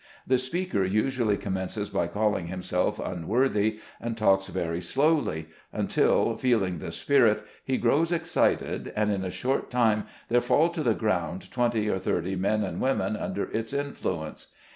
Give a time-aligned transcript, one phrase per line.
[0.25, 6.91] The speaker usually commences by calling himself unworthy, and talks very slowly, until, feeling the
[6.91, 11.87] spirit, he grows excited, and in a short time, there fall to the ground twenty
[11.87, 14.47] or thirty men and women under its influence.